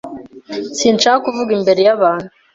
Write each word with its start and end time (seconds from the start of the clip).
Sinshaka 0.77 1.23
kuvuga 1.25 1.51
imbere 1.57 1.81
y'abantu. 1.87 2.27